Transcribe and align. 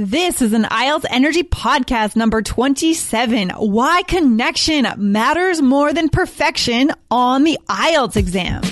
This 0.00 0.42
is 0.42 0.52
an 0.52 0.62
IELTS 0.62 1.06
Energy 1.10 1.42
Podcast 1.42 2.14
number 2.14 2.40
27. 2.40 3.50
Why 3.50 4.04
connection 4.04 4.86
matters 4.96 5.60
more 5.60 5.92
than 5.92 6.08
perfection 6.08 6.92
on 7.10 7.42
the 7.42 7.58
IELTS 7.68 8.14
exam. 8.14 8.62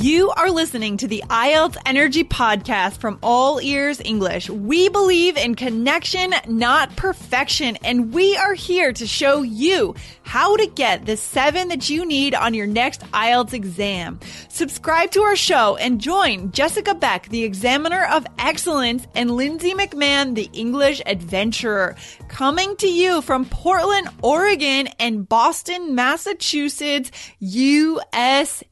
You 0.00 0.30
are 0.30 0.50
listening 0.50 0.96
to 0.96 1.06
the 1.06 1.22
IELTS 1.28 1.76
Energy 1.84 2.24
Podcast 2.24 2.96
from 3.00 3.18
All 3.22 3.60
Ears 3.60 4.00
English. 4.02 4.48
We 4.48 4.88
believe 4.88 5.36
in 5.36 5.54
connection, 5.54 6.32
not 6.48 6.96
perfection, 6.96 7.76
and 7.84 8.14
we 8.14 8.34
are 8.34 8.54
here 8.54 8.94
to 8.94 9.06
show 9.06 9.42
you 9.42 9.94
how 10.22 10.56
to 10.56 10.66
get 10.66 11.04
the 11.04 11.18
seven 11.18 11.68
that 11.68 11.90
you 11.90 12.06
need 12.06 12.34
on 12.34 12.54
your 12.54 12.66
next 12.66 13.02
IELTS 13.12 13.52
exam. 13.52 14.18
Subscribe 14.48 15.10
to 15.10 15.20
our 15.20 15.36
show 15.36 15.76
and 15.76 16.00
join 16.00 16.50
Jessica 16.50 16.94
Beck, 16.94 17.28
the 17.28 17.44
Examiner 17.44 18.06
of 18.06 18.26
Excellence, 18.38 19.06
and 19.14 19.30
Lindsay 19.30 19.74
McMahon, 19.74 20.34
the 20.34 20.48
English 20.54 21.02
Adventurer, 21.04 21.94
coming 22.28 22.74
to 22.76 22.88
you 22.90 23.20
from 23.20 23.44
Portland, 23.44 24.08
Oregon, 24.22 24.88
and 24.98 25.28
Boston, 25.28 25.94
Massachusetts, 25.94 27.10
USA. 27.40 28.62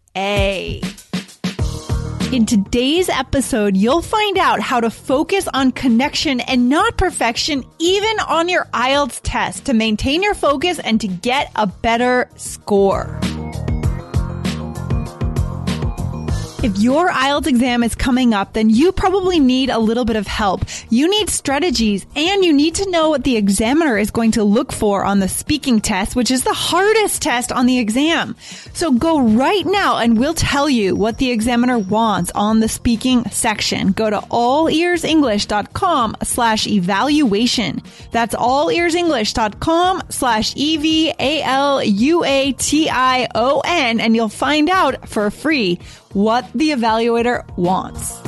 In 2.31 2.45
today's 2.45 3.09
episode, 3.09 3.75
you'll 3.75 4.03
find 4.03 4.37
out 4.37 4.61
how 4.61 4.81
to 4.81 4.91
focus 4.91 5.49
on 5.55 5.73
connection 5.73 6.41
and 6.41 6.69
not 6.69 6.99
perfection, 6.99 7.65
even 7.79 8.21
on 8.21 8.51
your 8.51 8.67
IELTS 8.67 9.21
test 9.23 9.65
to 9.65 9.73
maintain 9.73 10.23
your 10.23 10.35
focus 10.35 10.79
and 10.79 11.01
to 11.01 11.09
get 11.09 11.51
a 11.57 11.67
better 11.67 12.29
score. 12.37 13.19
If 16.61 16.77
your 16.81 17.09
IELTS 17.09 17.47
exam 17.47 17.85
is 17.85 17.95
coming 17.95 18.35
up, 18.35 18.55
then 18.55 18.69
you 18.69 18.91
probably 18.91 19.39
need 19.39 19.71
a 19.71 19.79
little 19.79 20.05
bit 20.05 20.17
of 20.17 20.27
help. 20.27 20.65
You 20.91 21.09
need 21.09 21.31
strategies 21.31 22.05
and 22.17 22.45
you 22.45 22.53
need 22.53 22.75
to 22.77 22.91
know 22.91 23.11
what 23.11 23.23
the 23.23 23.37
examiner 23.37 23.97
is 23.97 24.11
going 24.11 24.33
to 24.33 24.43
look 24.43 24.73
for 24.73 25.05
on 25.05 25.21
the 25.21 25.29
speaking 25.29 25.81
test, 25.81 26.17
which 26.17 26.33
is 26.33 26.43
the 26.43 26.53
hardest 26.53 27.23
test 27.23 27.53
on 27.53 27.67
the 27.67 27.79
exam. 27.79 28.35
So 28.73 28.91
go 28.91 29.21
right 29.21 29.65
now 29.67 29.99
and 29.99 30.19
we'll 30.19 30.35
tell 30.35 30.69
you 30.69 30.97
what 30.97 31.19
the 31.19 31.31
examiner 31.31 31.79
wants 31.79 32.33
on 32.35 32.59
the 32.59 32.69
speaking 32.69 33.31
section. 33.31 33.93
Go 33.93 34.11
to 34.11 34.19
allearsenglish.com 34.19 36.17
slash 36.25 36.67
evaluation. 36.67 37.83
That's 38.11 38.35
allearsenglish.com 38.35 40.03
slash 40.09 40.55
E-V-A-L-U-A-T-I-O-N 40.57 41.21
and 44.01 44.17
you'll 44.17 44.29
find 44.29 44.69
out 44.69 45.09
for 45.09 45.31
free 45.31 45.79
what 46.19 46.51
the 46.53 46.71
evaluator 46.71 47.47
wants. 47.57 48.28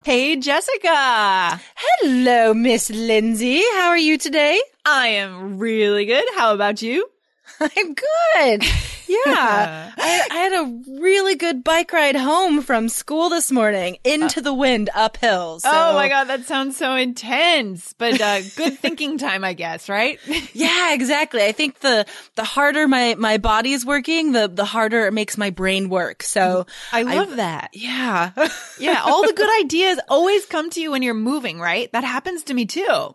Hey, 0.03 0.35
Jessica. 0.35 1.61
Hello, 1.75 2.55
Miss 2.55 2.89
Lindsay. 2.89 3.61
How 3.73 3.89
are 3.89 3.97
you 3.99 4.17
today? 4.17 4.59
I 4.83 5.09
am 5.09 5.59
really 5.59 6.05
good. 6.05 6.25
How 6.35 6.55
about 6.55 6.81
you? 6.81 7.07
I'm 7.59 7.93
good. 7.93 8.63
Yeah. 9.11 9.91
I, 9.97 10.27
I, 10.31 10.35
had 10.35 10.53
a 10.53 11.01
really 11.01 11.35
good 11.35 11.65
bike 11.65 11.91
ride 11.91 12.15
home 12.15 12.61
from 12.61 12.87
school 12.87 13.27
this 13.27 13.51
morning 13.51 13.97
into 14.05 14.39
uh, 14.39 14.43
the 14.43 14.53
wind 14.53 14.89
uphill. 14.95 15.59
So. 15.59 15.69
Oh 15.69 15.93
my 15.95 16.07
God. 16.07 16.25
That 16.29 16.45
sounds 16.45 16.77
so 16.77 16.95
intense, 16.95 17.93
but 17.97 18.21
uh, 18.21 18.39
good 18.55 18.79
thinking 18.79 19.17
time, 19.17 19.43
I 19.43 19.51
guess, 19.51 19.89
right? 19.89 20.17
yeah, 20.53 20.93
exactly. 20.93 21.43
I 21.43 21.51
think 21.51 21.79
the, 21.79 22.05
the 22.35 22.45
harder 22.45 22.87
my, 22.87 23.15
my 23.15 23.37
body 23.37 23.73
is 23.73 23.85
working, 23.85 24.31
the, 24.31 24.47
the 24.47 24.63
harder 24.63 25.07
it 25.07 25.11
makes 25.11 25.37
my 25.37 25.49
brain 25.49 25.89
work. 25.89 26.23
So 26.23 26.65
I 26.93 27.03
love 27.03 27.33
I, 27.33 27.35
that. 27.35 27.71
Yeah. 27.73 28.31
yeah. 28.79 29.01
All 29.03 29.27
the 29.27 29.33
good 29.33 29.59
ideas 29.65 29.99
always 30.07 30.45
come 30.45 30.69
to 30.69 30.79
you 30.79 30.91
when 30.91 31.01
you're 31.01 31.13
moving, 31.13 31.59
right? 31.59 31.91
That 31.91 32.05
happens 32.05 32.43
to 32.43 32.53
me 32.53 32.65
too. 32.65 33.13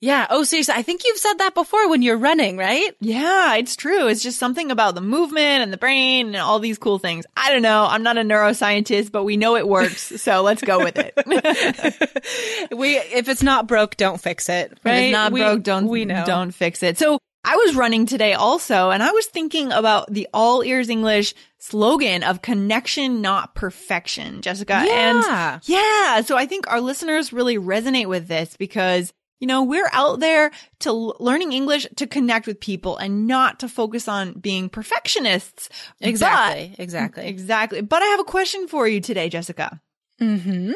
Yeah. 0.00 0.26
Oh, 0.30 0.44
seriously. 0.44 0.74
I 0.76 0.82
think 0.82 1.02
you've 1.04 1.18
said 1.18 1.34
that 1.38 1.54
before 1.54 1.88
when 1.90 2.02
you're 2.02 2.16
running, 2.16 2.56
right? 2.56 2.94
Yeah, 3.00 3.56
it's 3.56 3.74
true. 3.74 4.06
It's 4.06 4.22
just 4.22 4.38
something 4.38 4.70
about 4.70 4.94
the 4.94 5.00
movement 5.00 5.62
and 5.62 5.72
the 5.72 5.76
brain 5.76 6.28
and 6.28 6.36
all 6.36 6.60
these 6.60 6.78
cool 6.78 6.98
things. 6.98 7.26
I 7.36 7.52
don't 7.52 7.62
know. 7.62 7.86
I'm 7.88 8.02
not 8.02 8.16
a 8.16 8.22
neuroscientist, 8.22 9.10
but 9.10 9.24
we 9.24 9.36
know 9.36 9.56
it 9.56 9.66
works. 9.66 10.02
so 10.22 10.42
let's 10.42 10.62
go 10.62 10.78
with 10.78 10.96
it. 10.96 11.14
we, 12.76 12.96
if 12.96 13.28
it's 13.28 13.42
not 13.42 13.66
broke, 13.66 13.96
don't 13.96 14.20
fix 14.20 14.48
it. 14.48 14.78
Right? 14.84 14.94
If 14.94 15.02
it's 15.04 15.12
not 15.12 15.32
we, 15.32 15.40
broke, 15.40 15.62
don't, 15.64 15.88
we 15.88 16.04
know. 16.04 16.24
don't 16.24 16.52
fix 16.52 16.82
it. 16.82 16.96
So 16.96 17.18
I 17.44 17.56
was 17.56 17.74
running 17.74 18.06
today 18.06 18.34
also, 18.34 18.90
and 18.90 19.02
I 19.02 19.10
was 19.12 19.26
thinking 19.26 19.72
about 19.72 20.12
the 20.12 20.28
all 20.34 20.62
ears 20.62 20.88
English 20.88 21.34
slogan 21.58 22.22
of 22.22 22.42
connection, 22.42 23.20
not 23.20 23.54
perfection, 23.54 24.42
Jessica. 24.42 24.82
Yeah. 24.84 25.54
And 25.54 25.62
yeah. 25.64 26.20
So 26.20 26.36
I 26.36 26.46
think 26.46 26.70
our 26.70 26.80
listeners 26.80 27.32
really 27.32 27.56
resonate 27.56 28.06
with 28.06 28.28
this 28.28 28.56
because 28.56 29.12
you 29.40 29.46
know, 29.46 29.62
we're 29.62 29.88
out 29.92 30.20
there 30.20 30.50
to 30.80 30.92
learning 31.20 31.52
English 31.52 31.86
to 31.96 32.06
connect 32.06 32.46
with 32.46 32.60
people 32.60 32.96
and 32.96 33.26
not 33.26 33.60
to 33.60 33.68
focus 33.68 34.08
on 34.08 34.32
being 34.32 34.68
perfectionists. 34.68 35.68
Exactly. 36.00 36.74
But, 36.76 36.82
exactly. 36.82 37.26
Exactly. 37.26 37.80
But 37.82 38.02
I 38.02 38.06
have 38.06 38.20
a 38.20 38.24
question 38.24 38.68
for 38.68 38.88
you 38.88 39.00
today, 39.00 39.28
Jessica. 39.28 39.80
Mm-hmm. 40.20 40.72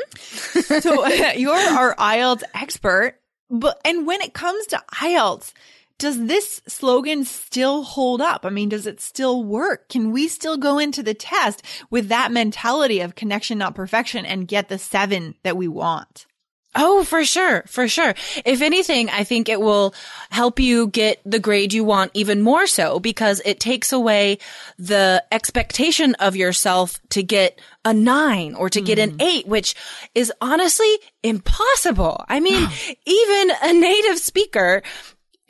so 0.81 1.07
you're 1.37 1.55
our 1.55 1.95
IELTS 1.97 2.43
expert, 2.55 3.19
but, 3.51 3.81
and 3.85 4.07
when 4.07 4.21
it 4.23 4.35
comes 4.35 4.67
to 4.69 4.83
IELTS, 4.95 5.53
does 5.99 6.27
this 6.27 6.61
slogan 6.67 7.25
still 7.25 7.83
hold 7.83 8.21
up? 8.21 8.45
I 8.45 8.51
mean, 8.51 8.69
does 8.69 8.87
it 8.87 9.01
still 9.01 9.45
work? 9.45 9.89
Can 9.89 10.11
we 10.11 10.27
still 10.27 10.57
go 10.57 10.79
into 10.79 11.03
the 11.03 11.15
test 11.15 11.63
with 11.91 12.09
that 12.09 12.33
mentality 12.33 13.01
of 13.01 13.15
connection, 13.15 13.59
not 13.59 13.75
perfection 13.75 14.27
and 14.27 14.49
get 14.49 14.69
the 14.69 14.79
seven 14.79 15.37
that 15.45 15.57
we 15.57 15.69
want? 15.69 16.27
Oh, 16.75 17.05
for 17.05 17.25
sure. 17.25 17.65
For 17.67 17.87
sure. 17.87 18.15
If 18.47 18.63
anything, 18.63 19.11
I 19.11 19.25
think 19.25 19.49
it 19.49 19.61
will 19.61 19.95
help 20.31 20.59
you 20.59 20.87
get 20.87 21.21
the 21.25 21.39
grade 21.39 21.75
you 21.75 21.85
want 21.85 22.13
even 22.15 22.41
more 22.41 22.67
so 22.67 22.99
because 22.99 23.43
it 23.45 23.61
takes 23.61 23.93
away 23.93 24.39
the 24.79 25.23
expectation 25.31 26.15
of 26.15 26.35
yourself 26.35 26.99
to 27.11 27.23
get 27.23 27.61
a 27.85 27.93
nine 27.93 28.55
or 28.55 28.71
to 28.71 28.81
get 28.81 28.99
an 28.99 29.19
mm. 29.19 29.23
eight, 29.23 29.47
which 29.47 29.75
is 30.15 30.33
honestly 30.41 30.97
impossible. 31.23 32.25
I 32.29 32.41
mean, 32.41 32.69
even 33.05 33.51
a 33.63 33.73
native 33.75 34.19
speaker 34.19 34.83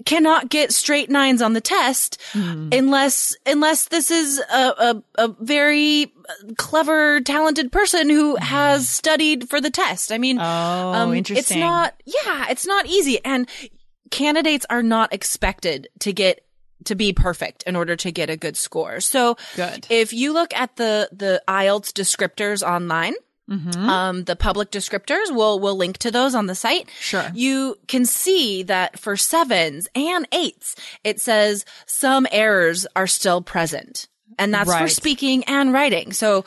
cannot 0.04 0.48
get 0.48 0.72
straight 0.72 1.10
nines 1.10 1.42
on 1.42 1.52
the 1.52 1.60
test 1.60 2.20
mm. 2.32 2.76
unless 2.76 3.36
unless 3.46 3.86
this 3.86 4.10
is 4.10 4.38
a, 4.38 4.44
a, 4.54 5.02
a, 5.16 5.28
very 5.40 6.12
clever 6.56 7.20
talented 7.20 7.70
person 7.72 8.08
who 8.08 8.36
hmm. 8.36 8.42
has 8.42 8.88
studied 8.88 9.48
for 9.48 9.60
the 9.60 9.70
test. 9.70 10.12
I 10.12 10.18
mean 10.18 10.38
oh 10.38 10.42
um, 10.42 11.14
interesting. 11.14 11.58
it's 11.58 11.60
not 11.60 11.94
yeah 12.04 12.46
it's 12.50 12.66
not 12.66 12.86
easy. 12.86 13.24
And 13.24 13.48
candidates 14.10 14.66
are 14.70 14.82
not 14.82 15.12
expected 15.12 15.88
to 16.00 16.12
get 16.12 16.44
to 16.84 16.94
be 16.94 17.12
perfect 17.12 17.62
in 17.64 17.76
order 17.76 17.96
to 17.96 18.10
get 18.10 18.30
a 18.30 18.36
good 18.36 18.56
score. 18.56 19.00
So 19.00 19.36
good. 19.56 19.86
if 19.88 20.12
you 20.12 20.32
look 20.32 20.54
at 20.54 20.76
the 20.76 21.08
the 21.12 21.42
ielts 21.48 21.92
descriptors 21.92 22.62
online 22.66 23.14
Mm-hmm. 23.50 23.88
Um, 23.88 24.24
the 24.24 24.36
public 24.36 24.70
descriptors, 24.70 25.30
we'll, 25.30 25.58
we'll 25.60 25.76
link 25.76 25.98
to 25.98 26.10
those 26.10 26.34
on 26.34 26.46
the 26.46 26.54
site. 26.54 26.88
Sure. 27.00 27.26
You 27.34 27.76
can 27.88 28.04
see 28.04 28.62
that 28.64 28.98
for 28.98 29.16
sevens 29.16 29.88
and 29.94 30.26
eights, 30.32 30.76
it 31.04 31.20
says 31.20 31.64
some 31.86 32.26
errors 32.30 32.86
are 32.96 33.06
still 33.06 33.42
present. 33.42 34.08
And 34.38 34.54
that's 34.54 34.70
right. 34.70 34.82
for 34.82 34.88
speaking 34.88 35.44
and 35.44 35.72
writing. 35.72 36.12
So 36.12 36.44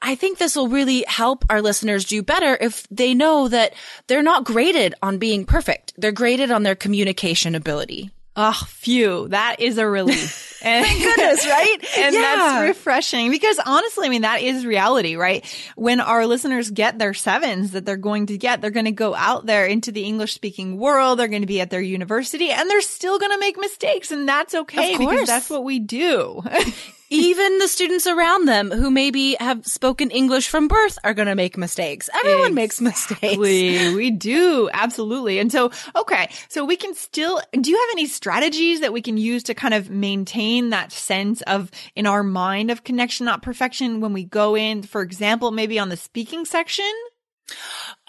I 0.00 0.14
think 0.14 0.38
this 0.38 0.56
will 0.56 0.68
really 0.68 1.04
help 1.06 1.44
our 1.50 1.60
listeners 1.60 2.04
do 2.04 2.22
better 2.22 2.56
if 2.60 2.86
they 2.90 3.14
know 3.14 3.48
that 3.48 3.74
they're 4.06 4.22
not 4.22 4.44
graded 4.44 4.94
on 5.02 5.18
being 5.18 5.44
perfect. 5.44 5.92
They're 5.96 6.12
graded 6.12 6.50
on 6.50 6.62
their 6.62 6.76
communication 6.76 7.54
ability. 7.54 8.10
Oh, 8.40 8.52
phew. 8.68 9.26
That 9.28 9.56
is 9.58 9.78
a 9.78 9.86
relief. 9.86 10.46
And, 10.60 10.84
Thank 10.84 11.04
goodness, 11.04 11.46
right? 11.46 11.76
and 11.98 12.14
yeah. 12.16 12.20
that's 12.20 12.68
refreshing 12.70 13.30
because 13.30 13.60
honestly, 13.64 14.08
I 14.08 14.10
mean, 14.10 14.22
that 14.22 14.42
is 14.42 14.66
reality, 14.66 15.14
right? 15.14 15.46
When 15.76 16.00
our 16.00 16.26
listeners 16.26 16.68
get 16.72 16.98
their 16.98 17.14
sevens 17.14 17.70
that 17.70 17.86
they're 17.86 17.96
going 17.96 18.26
to 18.26 18.36
get, 18.36 18.60
they're 18.60 18.72
going 18.72 18.86
to 18.86 18.90
go 18.90 19.14
out 19.14 19.46
there 19.46 19.66
into 19.66 19.92
the 19.92 20.02
English 20.02 20.32
speaking 20.32 20.76
world. 20.76 21.20
They're 21.20 21.28
going 21.28 21.42
to 21.42 21.46
be 21.46 21.60
at 21.60 21.70
their 21.70 21.80
university 21.80 22.50
and 22.50 22.68
they're 22.68 22.80
still 22.80 23.20
going 23.20 23.30
to 23.30 23.38
make 23.38 23.56
mistakes. 23.56 24.10
And 24.10 24.28
that's 24.28 24.52
okay 24.52 24.98
because 24.98 25.28
that's 25.28 25.48
what 25.48 25.62
we 25.62 25.78
do. 25.78 26.42
even 27.10 27.58
the 27.58 27.68
students 27.68 28.06
around 28.06 28.46
them 28.46 28.70
who 28.70 28.90
maybe 28.90 29.36
have 29.40 29.66
spoken 29.66 30.10
English 30.10 30.48
from 30.48 30.68
birth 30.68 30.98
are 31.04 31.14
going 31.14 31.28
to 31.28 31.34
make 31.34 31.56
mistakes. 31.56 32.08
Everyone 32.14 32.52
exactly. 32.52 32.54
makes 32.54 32.80
mistakes. 32.80 33.38
We 33.38 34.10
do. 34.10 34.68
Absolutely. 34.72 35.38
And 35.38 35.50
so, 35.50 35.70
okay. 35.96 36.30
So 36.48 36.64
we 36.64 36.76
can 36.76 36.94
still, 36.94 37.40
do 37.52 37.70
you 37.70 37.76
have 37.76 37.88
any 37.92 38.06
strategies 38.06 38.80
that 38.80 38.92
we 38.92 39.02
can 39.02 39.16
use 39.16 39.42
to 39.44 39.54
kind 39.54 39.74
of 39.74 39.90
maintain 39.90 40.70
that 40.70 40.92
sense 40.92 41.42
of 41.42 41.70
in 41.94 42.06
our 42.06 42.22
mind 42.22 42.70
of 42.70 42.84
connection, 42.84 43.26
not 43.26 43.42
perfection 43.42 44.00
when 44.00 44.12
we 44.12 44.24
go 44.24 44.56
in, 44.56 44.82
for 44.82 45.02
example, 45.02 45.50
maybe 45.50 45.78
on 45.78 45.88
the 45.88 45.96
speaking 45.96 46.44
section? 46.44 46.92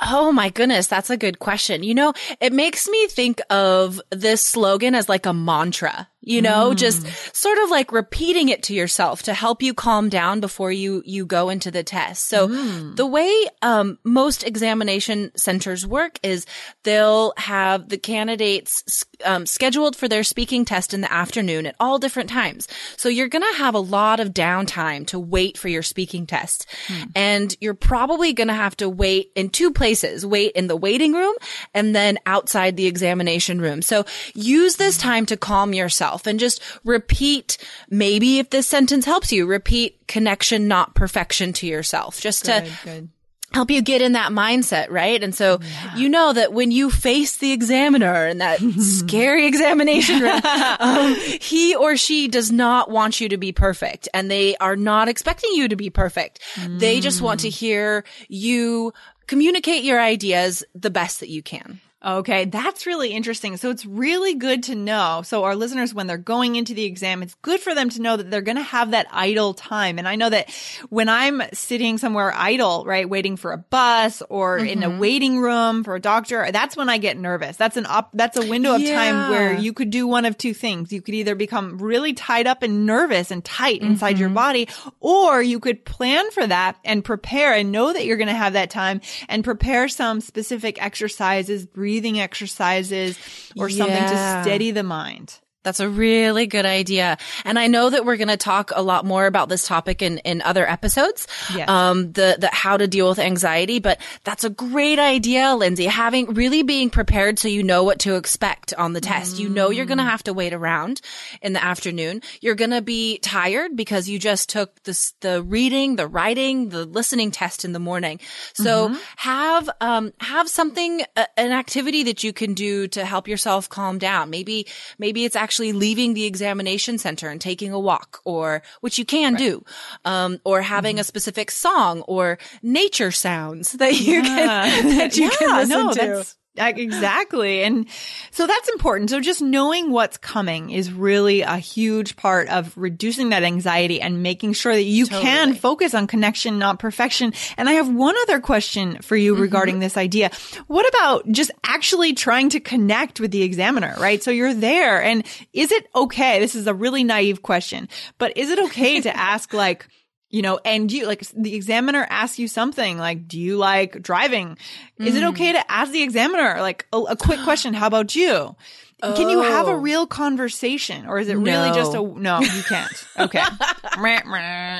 Oh 0.01 0.31
my 0.31 0.49
goodness, 0.49 0.87
that's 0.87 1.09
a 1.09 1.17
good 1.17 1.39
question. 1.39 1.83
You 1.83 1.95
know, 1.95 2.13
it 2.39 2.53
makes 2.53 2.87
me 2.87 3.07
think 3.07 3.41
of 3.49 3.99
this 4.11 4.41
slogan 4.41 4.95
as 4.95 5.09
like 5.09 5.25
a 5.25 5.33
mantra 5.33 6.07
you 6.21 6.43
know, 6.43 6.71
mm. 6.71 6.75
just 6.75 7.07
sort 7.35 7.57
of 7.57 7.71
like 7.71 7.91
repeating 7.91 8.49
it 8.49 8.61
to 8.63 8.73
yourself 8.73 9.23
to 9.23 9.33
help 9.33 9.63
you 9.63 9.73
calm 9.73 10.09
down 10.09 10.39
before 10.41 10.71
you, 10.71 11.01
you 11.03 11.25
go 11.25 11.49
into 11.49 11.71
the 11.71 11.83
test. 11.83 12.27
So 12.27 12.47
mm. 12.47 12.95
the 12.95 13.05
way, 13.05 13.45
um, 13.61 13.97
most 14.03 14.43
examination 14.43 15.31
centers 15.35 15.87
work 15.87 16.19
is 16.21 16.45
they'll 16.83 17.33
have 17.37 17.89
the 17.89 17.97
candidates, 17.97 19.05
um, 19.25 19.45
scheduled 19.45 19.95
for 19.95 20.07
their 20.07 20.23
speaking 20.23 20.65
test 20.65 20.93
in 20.93 21.01
the 21.01 21.11
afternoon 21.11 21.65
at 21.65 21.75
all 21.79 21.97
different 21.99 22.29
times. 22.29 22.67
So 22.95 23.09
you're 23.09 23.27
going 23.27 23.49
to 23.53 23.57
have 23.57 23.73
a 23.73 23.79
lot 23.79 24.19
of 24.19 24.29
downtime 24.29 25.07
to 25.07 25.19
wait 25.19 25.57
for 25.57 25.69
your 25.69 25.83
speaking 25.83 26.27
test. 26.27 26.67
Mm. 26.87 27.11
And 27.15 27.55
you're 27.59 27.73
probably 27.73 28.33
going 28.33 28.49
to 28.49 28.53
have 28.53 28.75
to 28.77 28.89
wait 28.89 29.31
in 29.35 29.49
two 29.49 29.71
places, 29.71 29.88
wait 30.25 30.51
in 30.53 30.67
the 30.67 30.75
waiting 30.75 31.13
room 31.13 31.35
and 31.73 31.95
then 31.95 32.17
outside 32.25 32.77
the 32.77 32.87
examination 32.87 33.61
room. 33.61 33.81
So 33.81 34.05
use 34.33 34.75
this 34.77 34.97
time 34.97 35.25
to 35.27 35.37
calm 35.37 35.73
yourself 35.73 36.09
yourself 36.19 36.27
and 36.27 36.39
just 36.39 36.61
repeat, 36.83 37.57
maybe 37.89 38.39
if 38.39 38.49
this 38.49 38.67
sentence 38.67 39.05
helps 39.05 39.31
you, 39.31 39.45
repeat 39.45 40.07
connection, 40.07 40.67
not 40.67 40.95
perfection 40.95 41.53
to 41.53 41.67
yourself 41.67 42.19
just 42.19 42.45
good, 42.45 42.65
to 42.65 42.71
good 42.83 43.09
help 43.51 43.71
you 43.71 43.81
get 43.81 43.99
in 43.99 44.11
that 44.11 44.31
mindset, 44.31 44.91
right? 44.91 45.23
And 45.23 45.33
so 45.33 45.57
yeah. 45.59 45.95
you 45.95 46.07
know 46.07 46.33
that 46.33 46.53
when 46.53 46.69
you 46.69 46.91
face 46.91 47.37
the 47.37 47.51
examiner 47.51 48.27
in 48.27 48.37
that 48.37 48.59
scary 48.79 49.47
examination 49.47 50.21
room, 50.21 50.39
um, 50.79 51.15
he 51.15 51.75
or 51.75 51.97
she 51.97 52.27
does 52.27 52.51
not 52.51 52.91
want 52.91 53.19
you 53.19 53.27
to 53.29 53.37
be 53.37 53.51
perfect 53.51 54.07
and 54.13 54.29
they 54.29 54.55
are 54.57 54.75
not 54.75 55.07
expecting 55.07 55.49
you 55.53 55.67
to 55.67 55.75
be 55.75 55.89
perfect. 55.89 56.41
Mm. 56.55 56.79
They 56.79 56.99
just 56.99 57.21
want 57.21 57.39
to 57.39 57.47
mm. 57.47 57.57
hear 57.57 58.03
you 58.27 58.93
communicate 59.29 59.83
your 59.83 60.01
ideas 60.01 60.63
the 60.73 60.89
best 60.89 61.19
that 61.19 61.29
you 61.29 61.43
can. 61.43 61.79
Okay, 62.05 62.45
that's 62.45 62.85
really 62.85 63.09
interesting. 63.09 63.57
So 63.57 63.69
it's 63.71 63.85
really 63.85 64.35
good 64.35 64.63
to 64.63 64.75
know. 64.75 65.21
So 65.25 65.43
our 65.43 65.53
listeners, 65.53 65.93
when 65.93 66.07
they're 66.07 66.17
going 66.17 66.55
into 66.55 66.73
the 66.73 66.85
exam, 66.85 67.21
it's 67.21 67.35
good 67.41 67.59
for 67.59 67.75
them 67.75 67.89
to 67.89 68.01
know 68.01 68.15
that 68.15 68.31
they're 68.31 68.41
going 68.41 68.55
to 68.55 68.63
have 68.63 68.91
that 68.91 69.07
idle 69.11 69.53
time. 69.53 69.99
And 69.99 70.07
I 70.07 70.15
know 70.15 70.29
that 70.29 70.49
when 70.87 71.09
I'm 71.09 71.41
sitting 71.51 71.97
somewhere 71.97 72.33
idle, 72.33 72.85
right, 72.85 73.09
waiting 73.09 73.35
for 73.35 73.51
a 73.51 73.57
bus 73.57 74.23
or 74.29 74.59
mm-hmm. 74.59 74.67
in 74.67 74.83
a 74.83 74.87
mm-hmm. 74.87 74.99
waiting 74.99 75.39
room 75.39 75.83
for 75.83 75.95
a 75.95 75.99
doctor, 75.99 76.49
that's 76.53 76.77
when 76.77 76.87
I 76.87 76.99
get 76.99 77.17
nervous. 77.17 77.57
That's 77.57 77.75
an 77.75 77.85
up, 77.85 78.11
that's 78.13 78.37
a 78.37 78.47
window 78.47 78.75
of 78.75 78.81
yeah. 78.81 78.95
time 78.95 79.29
where 79.29 79.53
you 79.53 79.73
could 79.73 79.89
do 79.89 80.07
one 80.07 80.23
of 80.23 80.37
two 80.37 80.53
things. 80.53 80.93
You 80.93 81.01
could 81.01 81.15
either 81.15 81.35
become 81.35 81.79
really 81.79 82.13
tied 82.13 82.47
up 82.47 82.63
and 82.63 82.85
nervous 82.85 83.29
and 83.29 83.43
tight 83.43 83.81
mm-hmm. 83.81 83.91
inside 83.91 84.19
your 84.19 84.29
mm-hmm. 84.29 84.35
body, 84.35 84.69
or 85.01 85.41
you 85.41 85.59
could 85.59 85.83
plan 85.83 86.31
for 86.31 86.47
that 86.47 86.77
and 86.85 87.03
prepare 87.03 87.53
and 87.53 87.73
know 87.73 87.91
that 87.91 88.05
you're 88.05 88.15
going 88.15 88.27
to 88.27 88.33
have 88.33 88.53
that 88.53 88.69
time 88.69 89.01
and 89.27 89.43
prepare 89.43 89.89
some 89.89 90.21
specific 90.21 90.81
exercises, 90.81 91.65
breathing 91.65 91.88
exercises 92.19 93.17
or 93.57 93.69
yeah. 93.69 93.77
something 93.77 94.03
to 94.03 94.41
steady 94.43 94.71
the 94.71 94.83
mind. 94.83 95.39
That's 95.63 95.81
a 95.81 95.89
really 95.89 96.47
good 96.47 96.65
idea. 96.65 97.17
And 97.43 97.59
I 97.59 97.67
know 97.67 97.89
that 97.89 98.05
we're 98.05 98.15
going 98.15 98.29
to 98.29 98.37
talk 98.37 98.71
a 98.73 98.81
lot 98.81 99.03
more 99.03 99.25
about 99.25 99.49
this 99.49 99.67
topic 99.67 100.01
in, 100.01 100.19
in 100.19 100.41
other 100.41 100.65
episodes. 100.65 101.27
Yes. 101.53 101.67
Um, 101.67 102.13
the, 102.13 102.37
the 102.39 102.49
how 102.53 102.77
to 102.77 102.87
deal 102.87 103.09
with 103.09 103.19
anxiety, 103.19 103.79
but 103.79 103.99
that's 104.23 104.45
a 104.45 104.49
great 104.49 104.99
idea, 104.99 105.55
Lindsay. 105.55 105.85
Having 105.85 106.33
really 106.33 106.63
being 106.63 106.89
prepared 106.89 107.39
so 107.39 107.49
you 107.49 107.61
know 107.61 107.83
what 107.83 107.99
to 107.99 108.15
expect 108.15 108.73
on 108.75 108.93
the 108.93 109.01
test. 109.01 109.35
Mm. 109.35 109.39
You 109.39 109.49
know 109.49 109.69
you're 109.69 109.85
going 109.85 109.97
to 109.97 110.05
have 110.05 110.23
to 110.23 110.33
wait 110.33 110.53
around 110.53 111.01
in 111.41 111.51
the 111.51 111.63
afternoon. 111.63 112.21
You're 112.39 112.55
going 112.55 112.71
to 112.71 112.81
be 112.81 113.17
tired 113.17 113.75
because 113.75 114.07
you 114.07 114.17
just 114.17 114.47
took 114.47 114.81
the, 114.83 115.11
the 115.19 115.43
reading, 115.43 115.97
the 115.97 116.07
writing, 116.07 116.69
the 116.69 116.85
listening 116.85 117.31
test 117.31 117.65
in 117.65 117.73
the 117.73 117.79
morning. 117.79 118.21
So 118.53 118.87
mm-hmm. 118.87 118.97
have, 119.17 119.69
um, 119.81 120.13
have 120.21 120.47
something, 120.47 121.03
uh, 121.17 121.25
an 121.35 121.51
activity 121.51 122.03
that 122.03 122.23
you 122.23 122.31
can 122.31 122.53
do 122.53 122.87
to 122.87 123.03
help 123.03 123.27
yourself 123.27 123.67
calm 123.67 123.97
down. 123.97 124.29
Maybe, 124.29 124.65
maybe 124.97 125.25
it's 125.25 125.35
actually 125.35 125.48
actually 125.49 125.73
leaving 125.73 126.13
the 126.13 126.25
examination 126.25 126.99
center 126.99 127.27
and 127.27 127.41
taking 127.41 127.73
a 127.73 127.79
walk 127.79 128.19
or, 128.23 128.61
which 128.81 128.99
you 128.99 129.05
can 129.05 129.33
right. 129.33 129.39
do, 129.39 129.63
um, 130.05 130.37
or 130.45 130.61
having 130.61 130.97
mm-hmm. 130.97 131.01
a 131.01 131.03
specific 131.03 131.49
song 131.49 132.01
or 132.01 132.37
nature 132.61 133.09
sounds 133.09 133.71
that 133.71 133.99
you 133.99 134.21
yeah. 134.21 134.69
can, 134.69 134.89
that 134.97 135.17
you 135.17 135.23
yeah, 135.23 135.29
can 135.39 135.57
listen 135.57 135.85
no, 135.87 135.93
to. 135.93 136.25
Exactly. 136.59 137.63
And 137.63 137.87
so 138.31 138.45
that's 138.45 138.69
important. 138.69 139.09
So 139.09 139.19
just 139.19 139.41
knowing 139.41 139.91
what's 139.91 140.17
coming 140.17 140.69
is 140.69 140.91
really 140.91 141.41
a 141.41 141.57
huge 141.57 142.15
part 142.15 142.49
of 142.49 142.77
reducing 142.77 143.29
that 143.29 143.43
anxiety 143.43 144.01
and 144.01 144.21
making 144.21 144.53
sure 144.53 144.73
that 144.73 144.83
you 144.83 145.05
totally. 145.05 145.21
can 145.23 145.53
focus 145.53 145.93
on 145.93 146.07
connection, 146.07 146.59
not 146.59 146.79
perfection. 146.79 147.33
And 147.57 147.69
I 147.69 147.73
have 147.73 147.89
one 147.89 148.15
other 148.23 148.39
question 148.39 149.01
for 149.01 149.15
you 149.15 149.33
mm-hmm. 149.33 149.41
regarding 149.41 149.79
this 149.79 149.97
idea. 149.97 150.31
What 150.67 150.87
about 150.89 151.29
just 151.31 151.51
actually 151.63 152.13
trying 152.13 152.49
to 152.49 152.59
connect 152.59 153.19
with 153.19 153.31
the 153.31 153.43
examiner, 153.43 153.95
right? 153.99 154.21
So 154.21 154.31
you're 154.31 154.53
there 154.53 155.01
and 155.01 155.25
is 155.53 155.71
it 155.71 155.87
okay? 155.95 156.39
This 156.39 156.55
is 156.55 156.67
a 156.67 156.73
really 156.73 157.03
naive 157.03 157.41
question, 157.41 157.89
but 158.17 158.37
is 158.37 158.49
it 158.49 158.59
okay 158.65 159.01
to 159.01 159.15
ask 159.17 159.53
like, 159.53 159.87
you 160.29 160.41
know, 160.41 160.59
and 160.63 160.91
you 160.91 161.07
like 161.07 161.21
the 161.35 161.55
examiner 161.55 162.05
asks 162.09 162.37
you 162.37 162.47
something 162.47 162.97
like, 162.97 163.27
do 163.27 163.39
you 163.39 163.57
like 163.57 164.01
driving? 164.01 164.57
Mm. 164.99 165.07
Is 165.07 165.15
it 165.15 165.23
mm. 165.23 165.29
okay 165.29 165.53
to 165.53 165.71
ask 165.71 165.91
the 165.91 166.03
examiner 166.03 166.61
like 166.61 166.85
a, 166.93 166.97
a 166.97 167.15
quick 167.15 167.41
question? 167.43 167.73
How 167.73 167.87
about 167.87 168.15
you? 168.15 168.55
Oh. 169.01 169.13
Can 169.13 169.29
you 169.29 169.41
have 169.41 169.67
a 169.67 169.71
oh. 169.71 169.75
real 169.75 170.05
conversation 170.05 171.07
or 171.07 171.19
is 171.19 171.29
it 171.29 171.35
really 171.35 171.71
just 171.71 171.93
a, 171.93 172.01
no, 172.01 172.41
you 172.41 172.63
can't. 172.63 173.07
Okay. 173.17 173.41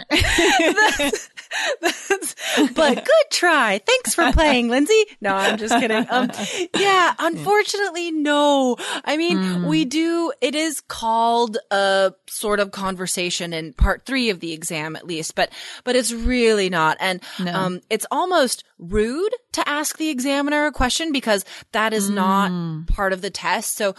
that's, 0.09 1.29
but 2.75 2.95
good 2.95 3.31
try. 3.31 3.81
Thanks 3.85 4.13
for 4.13 4.31
playing, 4.31 4.69
Lindsay. 4.69 5.03
No, 5.21 5.33
I'm 5.33 5.57
just 5.57 5.73
kidding. 5.79 6.05
Um, 6.09 6.31
yeah, 6.77 7.13
unfortunately, 7.19 8.11
no. 8.11 8.77
I 9.03 9.17
mean, 9.17 9.37
mm. 9.37 9.67
we 9.67 9.85
do, 9.85 10.31
it 10.41 10.55
is 10.55 10.81
called 10.81 11.57
a 11.71 12.13
sort 12.27 12.59
of 12.59 12.71
conversation 12.71 13.53
in 13.53 13.73
part 13.73 14.05
three 14.05 14.29
of 14.29 14.39
the 14.39 14.53
exam, 14.53 14.95
at 14.95 15.05
least, 15.05 15.35
but, 15.35 15.51
but 15.83 15.95
it's 15.95 16.11
really 16.11 16.69
not. 16.69 16.97
And, 16.99 17.21
no. 17.39 17.53
um, 17.53 17.81
it's 17.89 18.05
almost 18.11 18.63
rude 18.77 19.33
to 19.53 19.67
ask 19.67 19.97
the 19.97 20.09
examiner 20.09 20.65
a 20.65 20.71
question 20.71 21.11
because 21.11 21.45
that 21.71 21.93
is 21.93 22.09
mm. 22.09 22.15
not 22.15 22.87
part 22.87 23.13
of 23.13 23.21
the 23.21 23.29
test. 23.29 23.75
So 23.75 23.95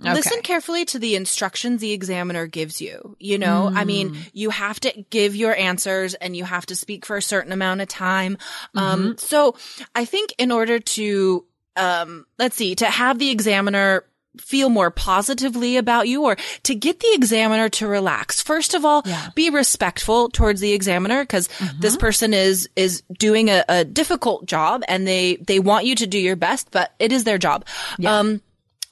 Okay. 0.00 0.14
Listen 0.14 0.42
carefully 0.42 0.84
to 0.86 0.98
the 0.98 1.14
instructions 1.14 1.80
the 1.80 1.92
examiner 1.92 2.46
gives 2.46 2.80
you. 2.80 3.16
You 3.20 3.38
know, 3.38 3.70
mm. 3.72 3.76
I 3.76 3.84
mean, 3.84 4.10
mm. 4.10 4.30
you 4.32 4.50
have 4.50 4.80
to 4.80 5.04
give 5.10 5.36
your 5.36 5.54
answers 5.54 6.14
and 6.14 6.36
you 6.36 6.44
have 6.44 6.66
to 6.66 6.76
speak 6.76 7.06
for 7.06 7.16
a 7.16 7.22
certain 7.22 7.52
amount 7.52 7.82
of 7.82 7.88
time. 7.88 8.36
Um, 8.74 9.00
mm-hmm. 9.00 9.08
Um, 9.10 9.18
so 9.18 9.54
I 9.94 10.04
think 10.04 10.34
in 10.38 10.50
order 10.50 10.80
to, 10.80 11.44
um, 11.76 12.26
let's 12.38 12.56
see, 12.56 12.74
to 12.76 12.86
have 12.86 13.18
the 13.18 13.30
examiner 13.30 14.04
feel 14.38 14.68
more 14.68 14.90
positively 14.90 15.76
about 15.76 16.08
you 16.08 16.24
or 16.24 16.36
to 16.62 16.74
get 16.74 17.00
the 17.00 17.12
examiner 17.14 17.68
to 17.68 17.86
relax. 17.86 18.40
First 18.40 18.74
of 18.74 18.84
all, 18.84 19.02
yeah. 19.04 19.28
be 19.34 19.50
respectful 19.50 20.28
towards 20.30 20.60
the 20.60 20.72
examiner 20.72 21.22
because 21.22 21.48
mm-hmm. 21.48 21.80
this 21.80 21.96
person 21.96 22.32
is, 22.32 22.68
is 22.76 23.02
doing 23.18 23.50
a, 23.50 23.64
a, 23.68 23.84
difficult 23.84 24.46
job 24.46 24.82
and 24.88 25.06
they, 25.06 25.36
they 25.36 25.58
want 25.58 25.84
you 25.84 25.94
to 25.96 26.06
do 26.06 26.18
your 26.18 26.36
best, 26.36 26.70
but 26.70 26.94
it 26.98 27.12
is 27.12 27.24
their 27.24 27.38
job. 27.38 27.66
Yeah. 27.98 28.18
Um, 28.18 28.40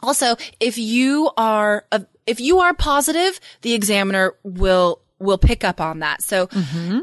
also, 0.02 0.36
if 0.58 0.76
you 0.78 1.30
are, 1.36 1.84
a, 1.90 2.04
if 2.26 2.40
you 2.40 2.60
are 2.60 2.74
positive, 2.74 3.40
the 3.62 3.72
examiner 3.74 4.34
will 4.42 5.00
will 5.20 5.38
pick 5.38 5.62
up 5.64 5.80
on 5.80 6.00
that. 6.00 6.22
So 6.22 6.48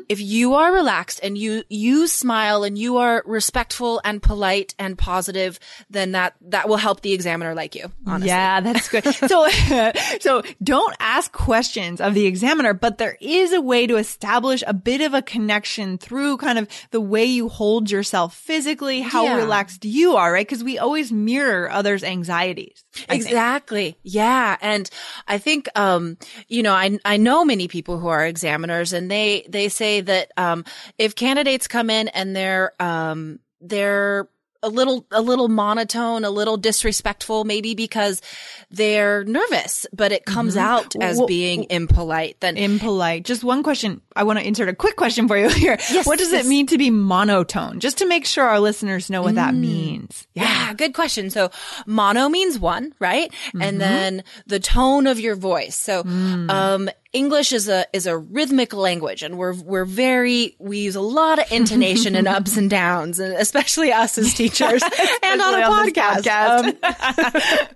if 0.09 0.19
you 0.19 0.55
are 0.55 0.73
relaxed 0.73 1.19
and 1.23 1.37
you, 1.37 1.63
you 1.69 2.07
smile 2.07 2.63
and 2.63 2.77
you 2.77 2.97
are 2.97 3.23
respectful 3.25 4.01
and 4.03 4.21
polite 4.21 4.73
and 4.79 4.97
positive, 4.97 5.59
then 5.89 6.13
that, 6.13 6.33
that 6.41 6.67
will 6.67 6.77
help 6.77 7.01
the 7.01 7.13
examiner 7.13 7.53
like 7.53 7.75
you. 7.75 7.91
Honestly. 8.05 8.29
Yeah, 8.29 8.59
that's 8.61 8.89
good. 8.89 9.05
so, 9.13 9.47
so 10.19 10.41
don't 10.63 10.95
ask 10.99 11.31
questions 11.31 12.01
of 12.01 12.13
the 12.15 12.25
examiner, 12.25 12.73
but 12.73 12.97
there 12.97 13.17
is 13.21 13.53
a 13.53 13.61
way 13.61 13.85
to 13.87 13.97
establish 13.97 14.63
a 14.65 14.73
bit 14.73 15.01
of 15.01 15.13
a 15.13 15.21
connection 15.21 15.97
through 15.97 16.37
kind 16.37 16.57
of 16.57 16.67
the 16.91 17.01
way 17.01 17.25
you 17.25 17.49
hold 17.49 17.91
yourself 17.91 18.35
physically, 18.35 19.01
how 19.01 19.25
Yeah. 19.25 19.35
relaxed 19.37 19.85
you 19.85 20.15
are, 20.15 20.33
right? 20.33 20.45
Because 20.47 20.63
we 20.63 20.79
always 20.79 21.11
mirror 21.11 21.69
others' 21.71 22.03
anxieties. 22.03 22.83
I 22.95 22.99
think. 23.19 23.25
Exactly. 23.25 23.97
Yeah. 24.01 24.57
And 24.61 24.89
I 25.27 25.37
think, 25.37 25.69
um, 25.75 26.17
you 26.47 26.63
know, 26.63 26.73
I, 26.73 26.97
I 27.05 27.17
know 27.17 27.45
many 27.45 27.67
people 27.67 27.99
who 27.99 28.06
are 28.07 28.25
examiners 28.25 28.93
and 28.93 29.09
they, 29.11 29.45
they 29.49 29.69
say 29.69 30.01
that, 30.01 30.31
um, 30.37 30.65
if 30.97 31.15
candidates 31.15 31.67
come 31.67 31.89
in 31.89 32.07
and 32.09 32.35
they're, 32.35 32.71
um, 32.81 33.39
they're, 33.61 34.27
a 34.63 34.69
little, 34.69 35.05
a 35.11 35.21
little 35.21 35.49
monotone, 35.49 36.25
a 36.25 36.31
little 36.31 36.57
disrespectful, 36.57 37.43
maybe 37.43 37.75
because 37.75 38.23
they're 38.71 39.23
nervous, 39.23 39.85
but 39.93 40.11
it 40.11 40.25
comes 40.25 40.57
out 40.57 40.95
as 40.99 41.17
Well- 41.19 41.27
being 41.27 41.65
impolite. 41.69 42.39
Then 42.39 42.57
Impolite. 42.57 43.23
Just 43.23 43.43
one 43.43 43.61
question. 43.61 44.01
I 44.15 44.23
want 44.23 44.39
to 44.39 44.45
insert 44.47 44.67
a 44.67 44.73
quick 44.73 44.95
question 44.95 45.27
for 45.27 45.37
you 45.37 45.47
here. 45.63 45.77
Yes, 45.91 46.07
what 46.07 46.17
does 46.17 46.31
yes. 46.31 46.43
it 46.45 46.49
mean 46.49 46.65
to 46.67 46.77
be 46.79 46.89
monotone? 46.89 47.79
Just 47.79 47.99
to 47.99 48.07
make 48.07 48.25
sure 48.25 48.45
our 48.45 48.59
listeners 48.59 49.11
know 49.11 49.21
what 49.21 49.35
that 49.35 49.53
means. 49.53 50.27
Yeah, 50.33 50.73
good 50.73 50.95
question. 50.95 51.29
So 51.29 51.51
mono 51.85 52.27
means 52.27 52.57
one, 52.57 52.93
right? 52.99 53.31
Mm-hmm. 53.31 53.61
And 53.61 53.79
then 53.79 54.23
the 54.47 54.59
tone 54.59 55.05
of 55.05 55.19
your 55.19 55.35
voice. 55.35 55.75
So, 55.75 56.03
Mm. 56.03 56.49
um, 56.49 56.89
English 57.17 57.51
is 57.51 57.67
a, 57.67 57.85
is 57.93 58.05
a 58.05 58.17
rhythmic 58.17 58.73
language 58.73 59.23
and 59.23 59.37
we're, 59.37 59.53
we're 59.53 59.85
very, 59.85 60.55
we 60.59 60.77
use 60.79 60.95
a 60.95 61.01
lot 61.01 61.39
of 61.39 61.51
intonation 61.51 62.15
and 62.15 62.27
ups 62.27 62.57
and 62.57 62.69
downs 62.69 63.19
and 63.19 63.33
especially 63.33 63.91
us 63.91 64.17
as 64.17 64.33
teachers 64.41 64.83
and 65.23 65.41
on 65.41 65.53
a 65.55 65.63
on 65.63 65.89
podcast. 65.89 66.77
podcast. 66.83 67.67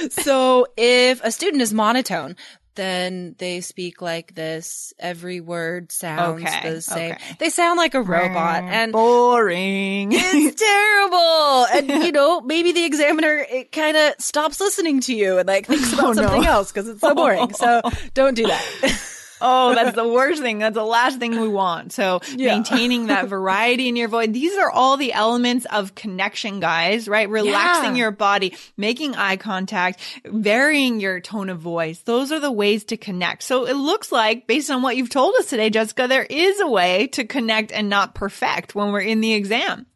Um, 0.00 0.10
so 0.24 0.66
if 0.76 1.22
a 1.22 1.30
student 1.30 1.60
is 1.62 1.74
monotone, 1.74 2.36
then 2.76 3.34
they 3.38 3.60
speak 3.60 4.00
like 4.00 4.34
this. 4.34 4.94
Every 4.98 5.40
word 5.40 5.90
sounds 5.90 6.42
Okay, 6.42 6.70
the 6.74 6.80
same. 6.80 7.12
okay. 7.12 7.22
They 7.38 7.50
sound 7.50 7.76
like 7.78 7.94
a 7.94 8.02
robot 8.02 8.62
and 8.64 8.92
boring. 8.92 10.10
it's 10.12 10.62
terrible. 10.62 11.66
And 11.72 12.04
you 12.04 12.12
know, 12.12 12.40
maybe 12.40 12.72
the 12.72 12.84
examiner 12.84 13.44
it 13.50 13.72
kind 13.72 13.96
of 13.96 14.14
stops 14.18 14.60
listening 14.60 15.00
to 15.00 15.14
you 15.14 15.38
and 15.38 15.48
like 15.48 15.66
thinks 15.66 15.92
about 15.92 16.04
Oh, 16.06 16.12
no. 16.12 16.22
something 16.22 16.46
else 16.46 16.70
because 16.70 16.88
it's 16.88 17.00
so 17.00 17.14
boring. 17.16 17.52
So 17.54 17.82
don't 18.14 18.34
do 18.34 18.46
that. 18.46 19.12
Oh, 19.40 19.74
that's 19.74 19.94
the 19.94 20.08
worst 20.08 20.40
thing. 20.40 20.58
That's 20.58 20.74
the 20.76 20.84
last 20.84 21.18
thing 21.18 21.38
we 21.40 21.48
want. 21.48 21.92
So 21.92 22.20
Yeah. 22.34 22.54
maintaining 22.54 23.08
that 23.08 23.28
variety 23.28 23.88
in 23.88 23.96
your 23.96 24.08
voice. 24.08 24.28
These 24.30 24.56
are 24.56 24.70
all 24.70 24.96
the 24.96 25.12
elements 25.12 25.66
of 25.66 25.94
connection, 25.94 26.60
guys, 26.60 27.06
right? 27.06 27.28
Relaxing 27.28 27.96
Yeah. 27.96 28.02
your 28.02 28.10
body, 28.12 28.56
making 28.76 29.14
eye 29.14 29.36
contact, 29.36 30.00
varying 30.24 31.00
your 31.00 31.20
tone 31.20 31.50
of 31.50 31.58
voice. 31.60 32.00
Those 32.00 32.32
are 32.32 32.40
the 32.40 32.50
ways 32.52 32.84
to 32.84 32.96
connect. 32.96 33.42
So 33.42 33.66
it 33.66 33.74
looks 33.74 34.10
like 34.10 34.46
based 34.46 34.70
on 34.70 34.80
what 34.82 34.96
you've 34.96 35.10
told 35.10 35.34
us 35.36 35.46
today, 35.46 35.68
Jessica, 35.70 36.06
there 36.08 36.24
is 36.28 36.60
a 36.60 36.68
way 36.68 37.06
to 37.08 37.24
connect 37.24 37.72
and 37.72 37.88
not 37.90 38.14
perfect 38.14 38.74
when 38.74 38.90
we're 38.92 39.00
in 39.00 39.20
the 39.20 39.34
exam. 39.34 39.86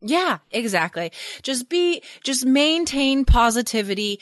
yeah, 0.00 0.38
exactly. 0.52 1.10
Just 1.42 1.68
be, 1.68 2.02
just 2.22 2.46
maintain 2.46 3.24
positivity, 3.24 4.20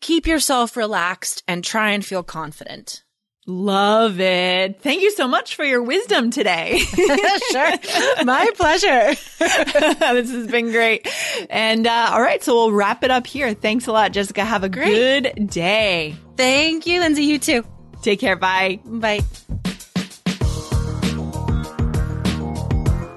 keep 0.00 0.26
yourself 0.26 0.76
relaxed 0.76 1.42
and 1.46 1.62
try 1.62 1.90
and 1.90 2.04
feel 2.04 2.22
confident. 2.22 3.02
Love 3.50 4.20
it. 4.20 4.82
Thank 4.82 5.00
you 5.00 5.10
so 5.10 5.26
much 5.26 5.54
for 5.56 5.64
your 5.64 5.82
wisdom 5.82 6.30
today. 6.30 6.78
sure. 7.50 7.72
My 8.24 8.46
pleasure. 8.54 9.14
this 9.38 10.30
has 10.30 10.46
been 10.48 10.70
great. 10.70 11.08
And 11.48 11.86
uh, 11.86 12.10
all 12.12 12.20
right, 12.20 12.44
so 12.44 12.54
we'll 12.54 12.72
wrap 12.72 13.02
it 13.04 13.10
up 13.10 13.26
here. 13.26 13.54
Thanks 13.54 13.86
a 13.86 13.92
lot, 13.92 14.12
Jessica. 14.12 14.44
Have 14.44 14.64
a 14.64 14.68
Great. 14.68 15.22
good 15.34 15.48
day. 15.48 16.14
Thank 16.36 16.86
you, 16.86 17.00
Lindsay. 17.00 17.24
You 17.24 17.38
too. 17.38 17.64
Take 18.02 18.20
care. 18.20 18.36
Bye. 18.36 18.80
Bye. 18.84 19.20